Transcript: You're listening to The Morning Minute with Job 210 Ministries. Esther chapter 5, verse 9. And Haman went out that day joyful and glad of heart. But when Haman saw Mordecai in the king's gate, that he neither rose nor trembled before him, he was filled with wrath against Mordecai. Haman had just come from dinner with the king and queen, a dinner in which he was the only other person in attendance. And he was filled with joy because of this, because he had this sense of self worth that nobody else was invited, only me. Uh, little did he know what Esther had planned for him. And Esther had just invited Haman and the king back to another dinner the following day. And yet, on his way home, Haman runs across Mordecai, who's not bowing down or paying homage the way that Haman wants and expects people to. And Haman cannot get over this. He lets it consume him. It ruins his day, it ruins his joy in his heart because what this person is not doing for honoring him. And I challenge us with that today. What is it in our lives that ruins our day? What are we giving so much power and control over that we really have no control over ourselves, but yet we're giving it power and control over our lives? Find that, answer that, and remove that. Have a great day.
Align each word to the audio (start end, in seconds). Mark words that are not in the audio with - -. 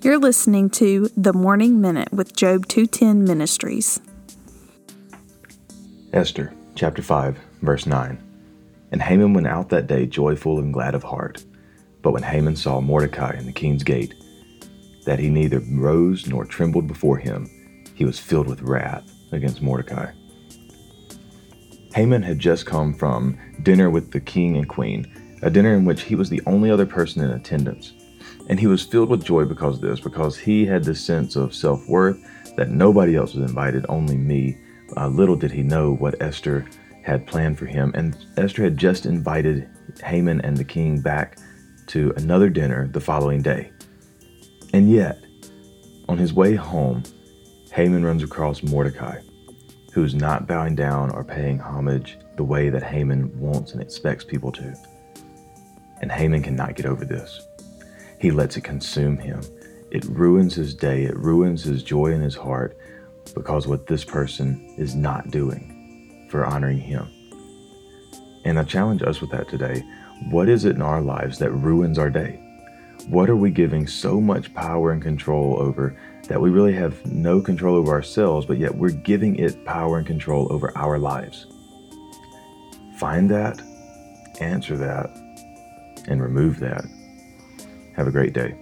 You're 0.00 0.18
listening 0.20 0.70
to 0.70 1.10
The 1.16 1.32
Morning 1.32 1.80
Minute 1.80 2.12
with 2.12 2.36
Job 2.36 2.68
210 2.68 3.24
Ministries. 3.24 4.00
Esther 6.12 6.54
chapter 6.76 7.02
5, 7.02 7.36
verse 7.62 7.84
9. 7.84 8.16
And 8.92 9.02
Haman 9.02 9.34
went 9.34 9.48
out 9.48 9.70
that 9.70 9.88
day 9.88 10.06
joyful 10.06 10.60
and 10.60 10.72
glad 10.72 10.94
of 10.94 11.02
heart. 11.02 11.44
But 12.00 12.12
when 12.12 12.22
Haman 12.22 12.54
saw 12.54 12.80
Mordecai 12.80 13.36
in 13.36 13.46
the 13.46 13.52
king's 13.52 13.82
gate, 13.82 14.14
that 15.04 15.18
he 15.18 15.30
neither 15.30 15.58
rose 15.58 16.28
nor 16.28 16.44
trembled 16.44 16.86
before 16.86 17.16
him, 17.16 17.50
he 17.96 18.04
was 18.04 18.20
filled 18.20 18.46
with 18.46 18.62
wrath 18.62 19.10
against 19.32 19.62
Mordecai. 19.62 20.12
Haman 21.92 22.22
had 22.22 22.38
just 22.38 22.66
come 22.66 22.94
from 22.94 23.36
dinner 23.64 23.90
with 23.90 24.12
the 24.12 24.20
king 24.20 24.58
and 24.58 24.68
queen, 24.68 25.40
a 25.42 25.50
dinner 25.50 25.74
in 25.74 25.84
which 25.84 26.02
he 26.02 26.14
was 26.14 26.30
the 26.30 26.42
only 26.46 26.70
other 26.70 26.86
person 26.86 27.24
in 27.24 27.32
attendance. 27.32 27.94
And 28.48 28.58
he 28.58 28.66
was 28.66 28.84
filled 28.84 29.10
with 29.10 29.24
joy 29.24 29.44
because 29.44 29.76
of 29.76 29.82
this, 29.82 30.00
because 30.00 30.38
he 30.38 30.64
had 30.64 30.84
this 30.84 31.04
sense 31.04 31.36
of 31.36 31.54
self 31.54 31.86
worth 31.88 32.18
that 32.56 32.70
nobody 32.70 33.16
else 33.16 33.34
was 33.34 33.48
invited, 33.48 33.84
only 33.88 34.16
me. 34.16 34.58
Uh, 34.96 35.08
little 35.08 35.36
did 35.36 35.52
he 35.52 35.62
know 35.62 35.94
what 35.94 36.20
Esther 36.20 36.66
had 37.02 37.26
planned 37.26 37.58
for 37.58 37.66
him. 37.66 37.92
And 37.94 38.16
Esther 38.36 38.64
had 38.64 38.76
just 38.76 39.06
invited 39.06 39.68
Haman 40.04 40.40
and 40.42 40.56
the 40.56 40.64
king 40.64 41.00
back 41.00 41.38
to 41.88 42.12
another 42.16 42.50
dinner 42.50 42.86
the 42.88 43.00
following 43.00 43.42
day. 43.42 43.70
And 44.74 44.90
yet, 44.90 45.18
on 46.08 46.18
his 46.18 46.34
way 46.34 46.54
home, 46.54 47.02
Haman 47.72 48.04
runs 48.04 48.22
across 48.22 48.62
Mordecai, 48.62 49.20
who's 49.92 50.14
not 50.14 50.46
bowing 50.46 50.74
down 50.74 51.10
or 51.10 51.24
paying 51.24 51.58
homage 51.58 52.18
the 52.36 52.44
way 52.44 52.68
that 52.68 52.82
Haman 52.82 53.38
wants 53.40 53.72
and 53.72 53.80
expects 53.80 54.24
people 54.24 54.52
to. 54.52 54.74
And 56.02 56.12
Haman 56.12 56.42
cannot 56.42 56.76
get 56.76 56.86
over 56.86 57.04
this. 57.04 57.46
He 58.20 58.30
lets 58.30 58.56
it 58.56 58.64
consume 58.64 59.18
him. 59.18 59.40
It 59.90 60.04
ruins 60.04 60.54
his 60.54 60.74
day, 60.74 61.04
it 61.04 61.16
ruins 61.16 61.64
his 61.64 61.82
joy 61.82 62.12
in 62.12 62.20
his 62.20 62.34
heart 62.34 62.76
because 63.34 63.66
what 63.66 63.86
this 63.86 64.04
person 64.04 64.74
is 64.76 64.94
not 64.94 65.30
doing 65.30 66.26
for 66.30 66.44
honoring 66.44 66.78
him. 66.78 67.08
And 68.44 68.58
I 68.58 68.64
challenge 68.64 69.02
us 69.02 69.20
with 69.20 69.30
that 69.30 69.48
today. 69.48 69.82
What 70.30 70.48
is 70.48 70.64
it 70.64 70.76
in 70.76 70.82
our 70.82 71.00
lives 71.00 71.38
that 71.38 71.52
ruins 71.52 71.98
our 71.98 72.10
day? 72.10 72.40
What 73.08 73.30
are 73.30 73.36
we 73.36 73.50
giving 73.50 73.86
so 73.86 74.20
much 74.20 74.52
power 74.54 74.90
and 74.92 75.00
control 75.00 75.60
over 75.60 75.96
that 76.24 76.40
we 76.40 76.50
really 76.50 76.74
have 76.74 77.04
no 77.06 77.40
control 77.40 77.76
over 77.76 77.92
ourselves, 77.92 78.44
but 78.44 78.58
yet 78.58 78.74
we're 78.74 78.90
giving 78.90 79.36
it 79.36 79.64
power 79.64 79.98
and 79.98 80.06
control 80.06 80.52
over 80.52 80.76
our 80.76 80.98
lives? 80.98 81.46
Find 82.98 83.30
that, 83.30 83.60
answer 84.40 84.76
that, 84.76 85.08
and 86.08 86.20
remove 86.20 86.58
that. 86.58 86.84
Have 87.98 88.06
a 88.06 88.12
great 88.12 88.32
day. 88.32 88.54